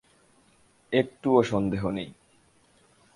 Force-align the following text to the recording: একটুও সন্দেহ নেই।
একটুও 0.93 1.39
সন্দেহ 1.43 1.83
নেই। 1.89 2.09